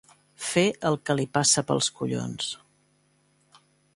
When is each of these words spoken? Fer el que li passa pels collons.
Fer 0.45 0.63
el 0.89 0.97
que 1.09 1.15
li 1.19 1.25
passa 1.37 1.65
pels 1.71 1.91
collons. 1.99 2.49